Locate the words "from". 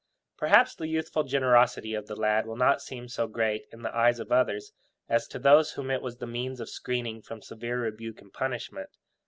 7.21-7.39